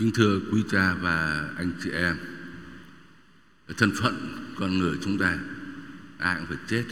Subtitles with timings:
[0.00, 2.16] Kính thưa quý cha và anh chị em,
[3.76, 4.14] Thân phận
[4.56, 5.38] con người chúng ta,
[6.18, 6.84] Ai cũng phải chết.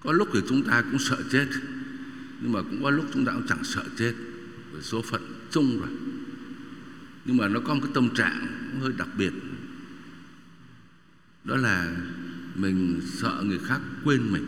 [0.00, 1.46] Có lúc thì chúng ta cũng sợ chết,
[2.40, 4.14] Nhưng mà cũng có lúc chúng ta cũng chẳng sợ chết,
[4.72, 5.90] Bởi số phận chung rồi.
[7.24, 8.46] Nhưng mà nó có một cái tâm trạng
[8.80, 9.32] hơi đặc biệt.
[11.44, 11.96] Đó là
[12.54, 14.46] mình sợ người khác quên mình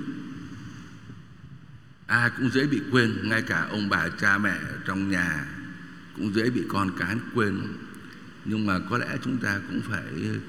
[2.06, 5.46] ai cũng dễ bị quên, ngay cả ông bà, cha mẹ trong nhà
[6.16, 7.60] cũng dễ bị con cái quên.
[8.44, 10.04] Nhưng mà có lẽ chúng ta cũng phải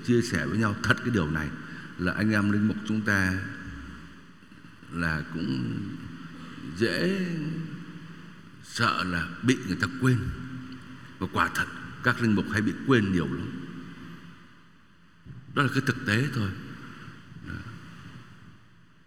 [0.05, 1.49] chia sẻ với nhau thật cái điều này,
[1.97, 3.33] là anh em linh mục chúng ta
[4.91, 5.79] là cũng
[6.77, 7.25] dễ
[8.63, 10.17] sợ là bị người ta quên.
[11.19, 11.67] Và quả thật,
[12.03, 13.47] các linh mục hay bị quên nhiều lắm.
[15.53, 16.49] Đó là cái thực tế thôi.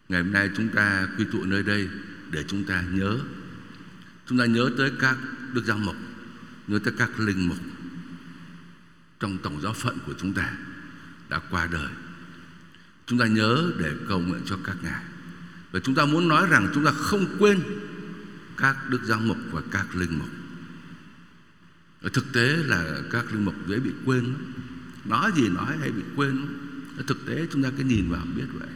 [0.08, 1.88] Ngày hôm nay chúng ta quy tụ nơi đây
[2.30, 3.18] để chúng ta nhớ.
[4.26, 5.16] Chúng ta nhớ tới các
[5.52, 5.96] đức giáo mục,
[6.66, 7.58] nhớ tới các linh mục
[9.20, 10.52] trong tổng giáo phận của chúng ta
[11.28, 11.90] đã qua đời.
[13.06, 15.04] Chúng ta nhớ để cầu nguyện cho các ngài.
[15.72, 17.60] Và chúng ta muốn nói rằng chúng ta không quên
[18.56, 20.28] các đức giáo mục và các linh mục.
[22.12, 24.34] Thực tế là các linh mục dễ bị quên
[25.04, 26.46] nói gì nói hay bị quên
[27.06, 28.68] thực tế chúng ta cứ nhìn vào biết vậy.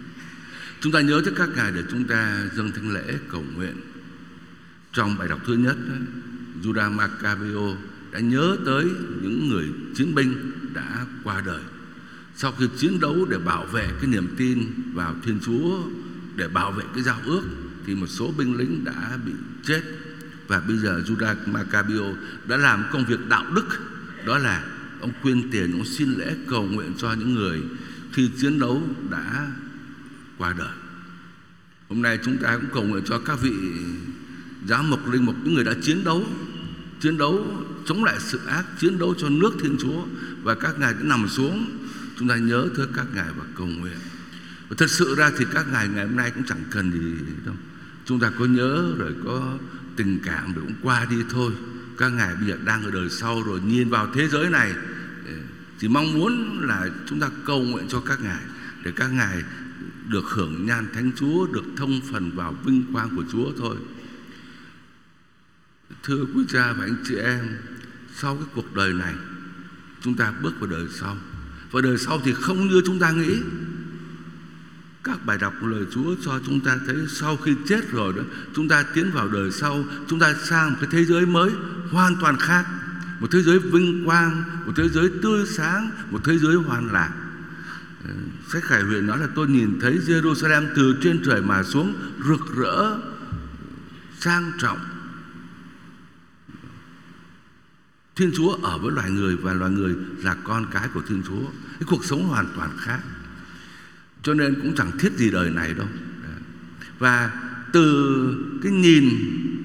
[0.82, 3.76] Chúng ta nhớ tới các ngài để chúng ta dâng thánh lễ cầu nguyện.
[4.92, 5.76] Trong bài đọc thứ nhất,
[6.62, 7.76] Judah Maccabeo
[8.12, 8.84] đã nhớ tới
[9.22, 11.62] những người chiến binh đã qua đời.
[12.36, 15.82] Sau khi chiến đấu để bảo vệ cái niềm tin vào Thiên Chúa,
[16.36, 17.42] để bảo vệ cái giao ước,
[17.86, 19.32] thì một số binh lính đã bị
[19.64, 19.82] chết.
[20.48, 22.16] Và bây giờ Judah Maccabeo
[22.46, 23.66] đã làm công việc đạo đức,
[24.26, 24.64] đó là
[25.00, 27.62] ông quyên tiền, ông xin lễ cầu nguyện cho những người
[28.12, 29.52] khi chiến đấu đã
[30.38, 30.72] qua đời.
[31.88, 33.52] Hôm nay chúng ta cũng cầu nguyện cho các vị
[34.68, 36.26] giám mục, linh mục, những người đã chiến đấu
[37.00, 40.04] chiến đấu chống lại sự ác, chiến đấu cho nước thiên chúa
[40.42, 41.78] và các ngài đã nằm xuống.
[42.18, 43.98] Chúng ta nhớ tới các ngài và cầu nguyện.
[44.68, 47.54] Và thật sự ra thì các ngài ngày hôm nay cũng chẳng cần gì đâu.
[48.04, 49.58] Chúng ta có nhớ rồi có
[49.96, 51.52] tình cảm rồi cũng qua đi thôi.
[51.98, 54.74] Các ngài bây giờ đang ở đời sau rồi, nhìn vào thế giới này.
[55.78, 58.42] Chỉ mong muốn là chúng ta cầu nguyện cho các ngài,
[58.84, 59.42] để các ngài
[60.08, 63.76] được hưởng nhan thánh Chúa, được thông phần vào vinh quang của Chúa thôi.
[66.02, 67.48] Thưa quý cha và anh chị em,
[68.14, 69.14] sau cái cuộc đời này,
[70.00, 71.16] chúng ta bước vào đời sau.
[71.70, 73.36] Và đời sau thì không như chúng ta nghĩ.
[75.04, 78.22] Các bài đọc lời Chúa cho chúng ta thấy sau khi chết rồi đó,
[78.54, 81.50] chúng ta tiến vào đời sau, chúng ta sang một cái thế giới mới
[81.90, 82.66] hoàn toàn khác.
[83.20, 87.12] Một thế giới vinh quang, một thế giới tươi sáng, một thế giới hoàn lạc
[88.52, 91.94] Sách Khải Huyền nói là tôi nhìn thấy Jerusalem từ trên trời mà xuống
[92.28, 92.98] rực rỡ,
[94.20, 94.78] sang trọng.
[98.16, 101.50] Thiên Chúa ở với loài người và loài người là con cái của Thiên Chúa.
[101.80, 103.00] Cái cuộc sống hoàn toàn khác.
[104.22, 105.88] Cho nên cũng chẳng thiết gì đời này đâu.
[106.98, 107.32] Và
[107.72, 109.08] từ cái nhìn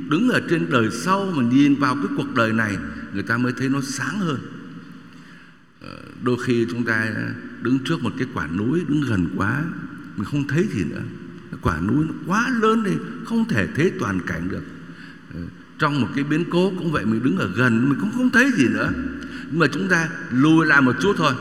[0.10, 2.78] đứng ở trên đời sau mà nhìn vào cái cuộc đời này
[3.14, 4.57] người ta mới thấy nó sáng hơn.
[6.24, 7.08] Đôi khi chúng ta
[7.62, 9.64] đứng trước một cái quả núi, đứng gần quá,
[10.16, 11.02] mình không thấy gì nữa.
[11.62, 12.92] Quả núi nó quá lớn đi,
[13.26, 14.64] không thể thấy toàn cảnh được.
[15.34, 15.40] Ờ,
[15.80, 18.52] trong một cái biến cố cũng vậy, mình đứng ở gần, mình cũng không thấy
[18.58, 18.92] gì nữa.
[19.50, 21.34] Nhưng mà chúng ta lùi lại một chút thôi.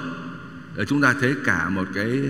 [0.76, 2.22] Để chúng ta thấy cả một cái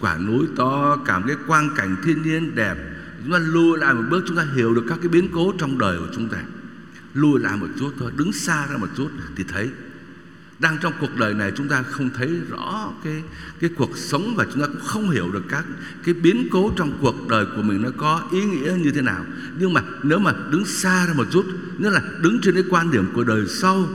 [0.00, 2.76] quả núi to, cả một cái quang cảnh thiên nhiên đẹp.
[3.22, 5.78] Chúng ta lùi lại một bước, chúng ta hiểu được các cái biến cố trong
[5.78, 6.38] đời của chúng ta.
[7.14, 9.70] Lùi lại một chút thôi, đứng xa ra một chút thì thấy
[10.60, 13.22] đang trong cuộc đời này chúng ta không thấy rõ cái
[13.60, 15.64] cái cuộc sống và chúng ta cũng không hiểu được các
[16.04, 19.24] cái biến cố trong cuộc đời của mình nó có ý nghĩa như thế nào.
[19.58, 21.46] Nhưng mà nếu mà đứng xa ra một chút,
[21.78, 23.88] nghĩa là đứng trên cái quan điểm của đời sau,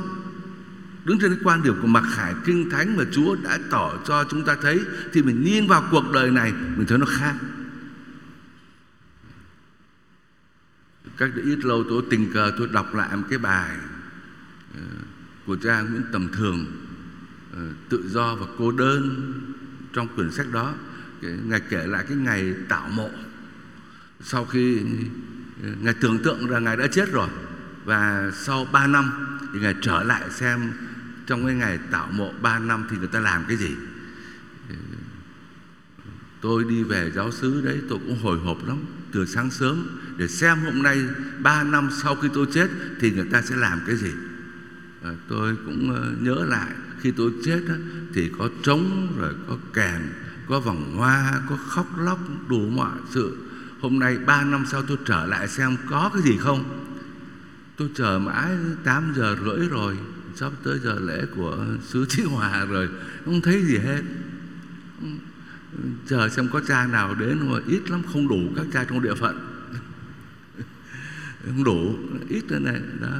[1.05, 4.23] đứng trên cái quan điểm của mặc khải kinh thánh mà Chúa đã tỏ cho
[4.23, 4.79] chúng ta thấy,
[5.13, 7.35] thì mình nhìn vào cuộc đời này, mình thấy nó khác.
[11.17, 13.77] Cách đây ít lâu tôi tình cờ tôi đọc lại một cái bài
[14.73, 14.81] ờ,
[15.45, 16.65] của cha Nguyễn Tầm Thường
[17.53, 19.33] ờ, tự do và cô đơn
[19.93, 20.73] trong quyển sách đó.
[21.21, 23.09] Ngài kể lại cái ngày tạo mộ.
[24.21, 24.79] Sau khi
[25.63, 27.29] ờ, ngài tưởng tượng là ngài đã chết rồi
[27.85, 29.11] và sau 3 năm
[29.53, 30.71] thì ngài trở lại xem
[31.27, 33.75] trong cái ngày tạo mộ 3 năm thì người ta làm cái gì.
[34.69, 34.75] Ờ,
[36.41, 38.77] tôi đi về giáo xứ đấy, tôi cũng hồi hộp lắm.
[39.11, 41.01] Từ sáng sớm để xem hôm nay
[41.39, 42.67] 3 năm sau khi tôi chết
[42.99, 44.11] thì người ta sẽ làm cái gì.
[45.05, 47.61] Ờ, tôi cũng ờ, nhớ lại, khi tôi chết
[48.13, 50.01] thì có trống, rồi có kèn,
[50.47, 52.19] có vòng hoa, có khóc lóc,
[52.49, 53.37] đủ mọi sự.
[53.81, 56.63] Hôm nay ba năm sau tôi trở lại xem có cái gì không?
[57.77, 58.51] Tôi chờ mãi
[58.83, 59.97] 8 giờ rưỡi rồi,
[60.35, 62.89] sắp tới giờ lễ của sứ Chí Hòa rồi,
[63.25, 64.01] không thấy gì hết.
[66.07, 69.15] Chờ xem có cha nào đến, mà ít lắm không đủ các cha trong địa
[69.15, 69.35] phận.
[71.45, 71.95] Không đủ,
[72.29, 73.17] ít nữa này, đó.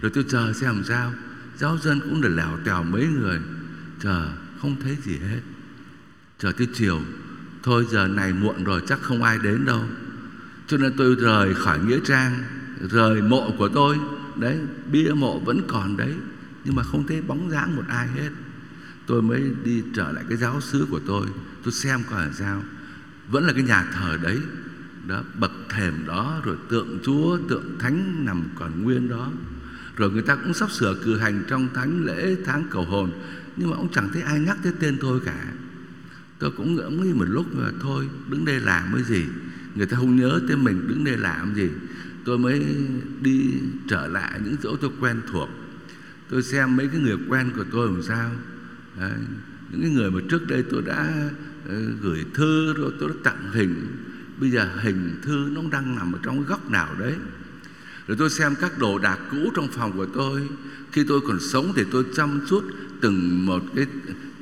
[0.00, 1.12] Rồi tôi chờ xem làm sao
[1.58, 3.40] giáo dân cũng được lèo tèo mấy người.
[4.02, 4.28] Chờ,
[4.60, 5.40] không thấy gì hết.
[6.38, 7.00] Chờ tới chiều.
[7.62, 9.84] Thôi giờ này muộn rồi, chắc không ai đến đâu.
[10.66, 12.42] Cho nên tôi rời khỏi nghĩa trang,
[12.90, 13.96] rời mộ của tôi.
[14.36, 14.58] Đấy,
[14.92, 16.14] bia mộ vẫn còn đấy.
[16.64, 18.30] Nhưng mà không thấy bóng dáng một ai hết.
[19.06, 21.26] Tôi mới đi trở lại cái giáo xứ của tôi.
[21.64, 22.62] Tôi xem coi là sao.
[23.28, 24.38] Vẫn là cái nhà thờ đấy.
[25.06, 29.30] Đó, bậc thềm đó, rồi tượng chúa, tượng thánh nằm còn nguyên đó
[29.98, 33.10] rồi người ta cũng sắp sửa cử hành trong thánh lễ tháng cầu hồn.
[33.56, 35.52] Nhưng mà ông chẳng thấy ai nhắc tới tên tôi cả.
[36.38, 39.24] Tôi cũng ngẫm nghĩ một lúc mà thôi đứng đây làm cái gì?
[39.74, 41.68] Người ta không nhớ tới mình đứng đây làm gì.
[42.24, 42.64] Tôi mới
[43.20, 43.54] đi
[43.88, 45.48] trở lại những chỗ tôi quen thuộc.
[46.28, 48.30] Tôi xem mấy cái người quen của tôi làm sao.
[49.00, 49.12] Đấy,
[49.70, 51.30] những cái người mà trước đây tôi đã
[51.68, 53.86] ờ, gửi thư rồi tôi đã tặng hình.
[54.40, 57.14] Bây giờ hình thư nó đang nằm ở trong cái góc nào đấy
[58.08, 60.48] rồi tôi xem các đồ đạc cũ trong phòng của tôi.
[60.92, 62.64] Khi tôi còn sống thì tôi chăm chút
[63.00, 63.86] từng một cái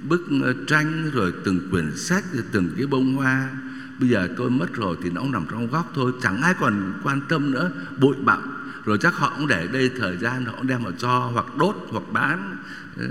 [0.09, 3.51] bức ờ, tranh, rồi từng quyển sách, rồi từng cái bông hoa.
[3.99, 6.13] Bây giờ tôi mất rồi thì nó nằm trong góc thôi.
[6.23, 7.71] Chẳng ai còn quan tâm nữa.
[8.01, 8.43] Bụi bặm.
[8.85, 11.77] Rồi chắc họ cũng để đây, thời gian họ cũng đem vào cho, hoặc đốt,
[11.91, 12.57] hoặc bán.
[12.97, 13.07] Ờ,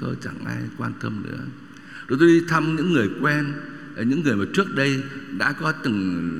[0.00, 1.38] tôi chẳng ai quan tâm nữa.
[2.08, 3.52] Rồi tôi đi thăm những người quen
[3.96, 5.02] ờ, những người mà trước đây
[5.38, 6.30] đã có từng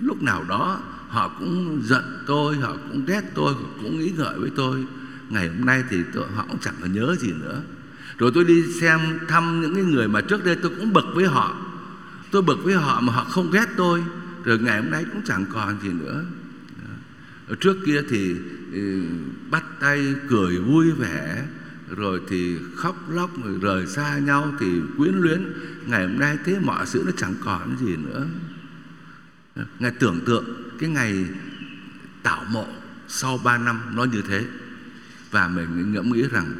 [0.00, 0.80] lúc nào đó
[1.12, 4.84] họ cũng giận tôi họ cũng ghét tôi họ cũng nghĩ ngợi với tôi.
[5.28, 7.62] Ngày hôm nay thì tôi, họ cũng chẳng có nhớ gì nữa.
[8.18, 11.26] Rồi tôi đi xem thăm những cái người mà trước đây tôi cũng bực với
[11.26, 11.56] họ.
[12.30, 14.02] Tôi bực với họ mà họ không ghét tôi.
[14.44, 16.24] Rồi ngày hôm nay cũng chẳng còn gì nữa.
[17.48, 18.36] Ở trước kia thì
[18.72, 19.02] ừ,
[19.50, 21.44] bắt tay cười vui vẻ
[21.96, 24.66] rồi thì khóc lóc rồi rời xa nhau thì
[24.96, 25.52] quyến luyến.
[25.86, 28.26] Ngày hôm nay thế mọi sự nó chẳng còn gì nữa
[29.78, 30.44] ngài tưởng tượng
[30.78, 31.24] cái ngày
[32.22, 32.66] tạo mộ
[33.08, 34.44] sau 3 năm nó như thế.
[35.30, 36.52] Và mình ngẫm nghĩ rằng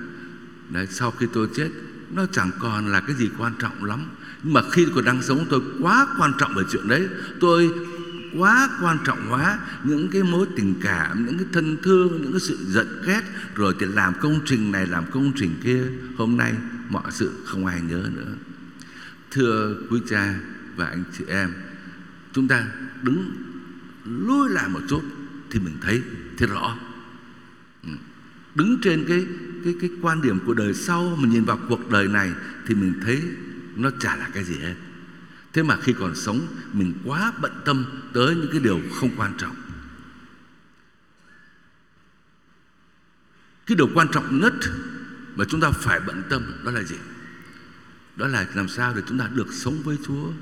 [0.70, 1.68] đấy, sau khi tôi chết
[2.14, 4.04] nó chẳng còn là cái gì quan trọng lắm.
[4.42, 7.08] Nhưng mà khi còn đang sống tôi quá quan trọng về chuyện đấy.
[7.40, 7.70] Tôi
[8.38, 12.40] quá quan trọng hóa những cái mối tình cảm những cái thân thương những cái
[12.40, 13.22] sự giận ghét.
[13.54, 15.84] Rồi thì làm công trình này làm công trình kia.
[16.16, 16.54] Hôm nay
[16.88, 18.32] mọi sự không ai nhớ nữa.
[19.30, 20.34] Thưa quý cha
[20.76, 21.52] và anh chị em
[22.32, 22.67] chúng ta
[23.02, 23.31] đứng
[24.05, 25.02] lùi lại một chút
[25.50, 26.02] thì mình thấy
[26.38, 26.76] thấy rõ.
[27.82, 27.88] Ừ.
[28.55, 29.26] Đứng trên cái
[29.64, 32.32] cái cái quan điểm của đời sau, mình nhìn vào cuộc đời này
[32.67, 33.23] thì mình thấy
[33.76, 34.75] nó chả là cái gì hết.
[35.52, 39.34] Thế mà khi còn sống, mình quá bận tâm tới những cái điều không quan
[39.38, 39.56] trọng.
[43.67, 44.55] Cái điều quan trọng nhất
[45.37, 46.96] mà chúng ta phải bận tâm đó là gì?
[48.17, 50.32] Đó là làm sao để chúng ta được sống với Chúa?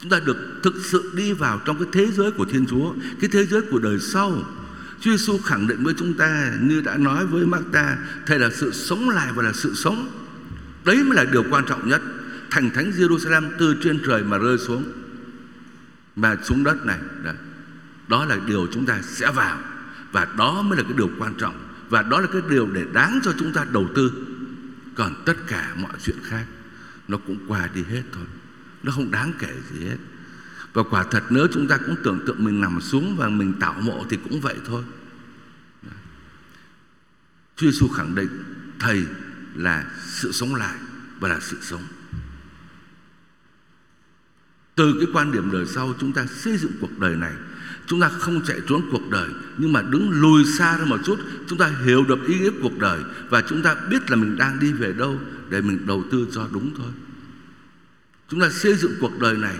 [0.00, 3.30] Chúng ta được thực sự đi vào trong cái thế giới của Thiên Chúa cái
[3.32, 4.42] thế giới của đời sau.
[5.00, 8.72] Chúa Giêsu khẳng định với chúng ta như đã nói với Marta thầy là sự
[8.72, 10.08] sống lại và là sự sống.
[10.84, 12.02] Đấy mới là điều quan trọng nhất.
[12.50, 14.84] Thành thánh Jerusalem từ trên trời mà rơi xuống
[16.16, 17.32] mà xuống đất này đó,
[18.08, 19.58] đó là điều chúng ta sẽ vào
[20.12, 21.54] và đó mới là cái điều quan trọng
[21.88, 24.12] và đó là cái điều để đáng cho chúng ta đầu tư.
[24.94, 26.44] Còn tất cả mọi chuyện khác
[27.08, 28.24] nó cũng qua đi hết thôi
[28.82, 29.96] nó không đáng kể gì hết.
[30.72, 33.74] Và quả thật nếu chúng ta cũng tưởng tượng mình nằm xuống và mình tạo
[33.80, 34.82] mộ thì cũng vậy thôi.
[37.56, 38.28] Chúa Giêsu khẳng định,
[38.78, 39.04] thầy
[39.54, 40.78] là sự sống lại
[41.20, 41.82] và là sự sống.
[44.74, 47.32] Từ cái quan điểm đời sau chúng ta xây dựng cuộc đời này,
[47.86, 51.18] chúng ta không chạy trốn cuộc đời, nhưng mà đứng lùi xa ra một chút,
[51.48, 54.58] chúng ta hiểu được ý nghĩa cuộc đời và chúng ta biết là mình đang
[54.60, 56.90] đi về đâu để mình đầu tư cho đúng thôi
[58.30, 59.56] chúng ta xây dựng cuộc đời này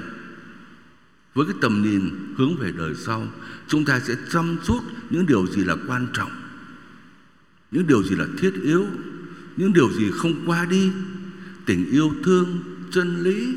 [1.35, 3.29] với cái tầm nhìn hướng về đời sau.
[3.69, 6.31] Chúng ta sẽ chăm chút những điều gì là quan trọng,
[7.71, 8.87] những điều gì là thiết yếu,
[9.57, 10.93] những điều gì không qua đi.
[11.67, 12.61] Tình yêu thương,
[12.93, 13.55] chân lý,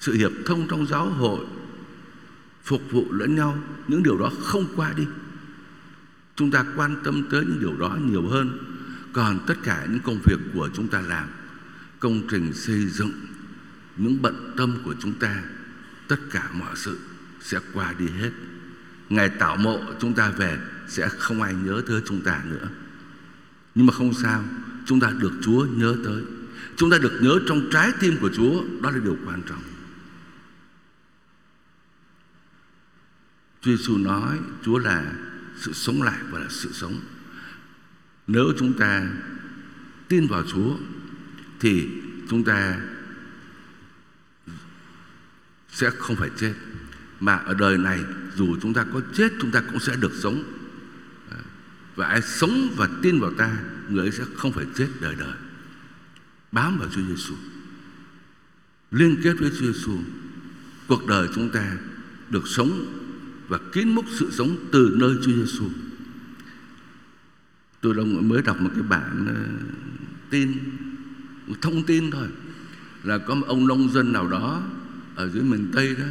[0.00, 1.46] sự hiệp thông trong giáo hội,
[2.64, 3.58] phục vụ lẫn nhau,
[3.88, 5.04] những điều đó không qua đi.
[6.36, 8.58] Chúng ta quan tâm tới những điều đó nhiều hơn.
[9.12, 11.28] Còn tất cả những công việc của chúng ta làm,
[12.00, 13.12] công trình xây dựng
[13.96, 15.42] những bận tâm của chúng ta,
[16.08, 16.98] tất cả mọi sự
[17.40, 18.30] sẽ qua đi hết.
[19.08, 22.68] Ngày tạo mộ chúng ta về sẽ không ai nhớ tới chúng ta nữa.
[23.74, 24.44] Nhưng mà không sao,
[24.86, 26.22] chúng ta được chúa nhớ tới.
[26.76, 29.62] Chúng ta được nhớ trong trái tim của chúa, đó là điều quan trọng.
[33.60, 35.12] Chúa Giêsu nói Chúa là
[35.56, 37.00] sự sống lại và là sự sống.
[38.26, 39.08] Nếu chúng ta
[40.08, 40.76] tin vào Chúa,
[41.60, 41.88] thì
[42.28, 42.80] chúng ta
[45.76, 46.54] sẽ không phải chết.
[47.20, 48.00] Mà ở đời này,
[48.36, 50.42] dù chúng ta có chết, chúng ta cũng sẽ được sống.
[51.96, 55.34] Và ai sống và tin vào ta, người ấy sẽ không phải chết đời đời.
[56.52, 57.34] Bám vào Chúa Giêsu
[58.90, 59.98] liên kết với Chúa Giêsu
[60.86, 61.76] cuộc đời chúng ta
[62.30, 62.86] được sống
[63.48, 65.68] và kín múc sự sống từ nơi Chúa Giêsu
[67.80, 69.66] tôi mới đọc một cái bản ờ,
[70.30, 70.52] tin,
[71.46, 72.28] một thông tin thôi,
[73.04, 74.62] là có một ông nông dân nào đó
[75.16, 76.04] ở dưới miền Tây đó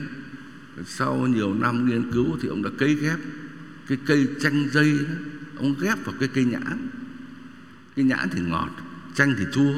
[0.86, 3.20] sau nhiều năm nghiên cứu thì ông đã cấy ghép
[3.88, 5.16] cái cây chanh dây đó.
[5.58, 6.88] Ông ghép vào cái cây nhãn.
[7.96, 8.70] Cái nhãn thì ngọt
[9.16, 9.74] chanh thì chua.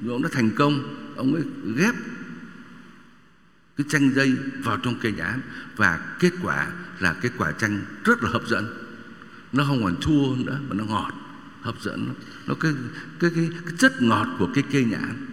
[0.00, 1.42] Nhưng ông đã thành công ông ấy
[1.76, 1.94] ghép
[3.76, 5.40] cái chanh dây vào trong cây nhãn.
[5.76, 8.66] Và kết quả là cái quả chanh rất là hấp dẫn.
[9.52, 11.12] Nó không còn chua nữa mà nó ngọt
[11.62, 12.08] hấp dẫn
[12.46, 12.72] nó cái
[13.20, 15.26] cái cái, cái chất ngọt của cái cây nhãn.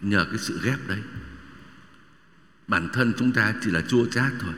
[0.00, 0.98] Nhờ cái sự ghép đấy
[2.70, 4.54] bản thân chúng ta chỉ là chua chát thôi.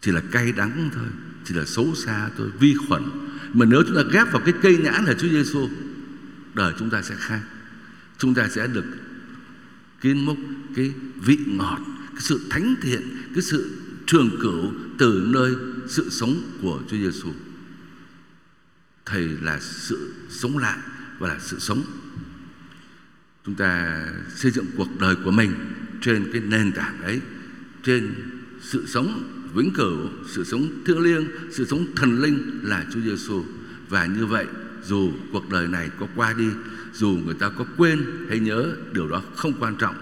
[0.00, 1.08] Chỉ là cay đắng thôi.
[1.44, 2.50] Chỉ là xấu xa thôi.
[2.58, 3.02] Vi khuẩn.
[3.52, 5.68] Mà nếu chúng ta ghép vào cái cây nhãn là Chúa Giêsu
[6.54, 7.40] đời chúng ta sẽ khác.
[8.18, 8.84] Chúng ta sẽ được
[10.00, 10.36] kiến mốc,
[10.76, 11.78] cái vị ngọt,
[12.12, 13.02] cái sự thánh thiện,
[13.34, 15.54] cái sự trường cửu từ nơi
[15.88, 17.32] sự sống của Chúa Giêsu
[19.10, 20.78] thầy là sự sống lại
[21.18, 21.82] và là sự sống.
[23.46, 24.02] Chúng ta
[24.36, 25.54] xây dựng cuộc đời của mình
[26.00, 27.20] trên cái nền tảng ấy,
[27.82, 28.14] trên
[28.60, 29.22] sự sống
[29.54, 33.44] vĩnh cửu, sự sống thiêng liêng, sự sống thần linh là Chúa Giêsu
[33.88, 34.46] và như vậy,
[34.84, 36.48] dù cuộc đời này có qua đi,
[36.94, 39.94] dù người ta có quên hay nhớ điều đó không quan trọng,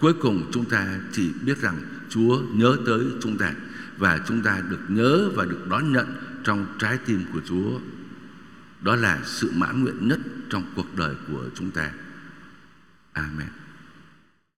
[0.00, 1.76] cuối cùng chúng ta chỉ biết rằng
[2.08, 3.52] Chúa nhớ tới chúng ta
[3.98, 6.06] và chúng ta được nhớ và được đón nhận
[6.44, 7.80] trong trái tim của Chúa.
[8.80, 10.20] Đó là sự mãn nguyện nhất
[10.50, 11.90] trong cuộc đời của chúng ta.
[13.12, 13.63] Amen.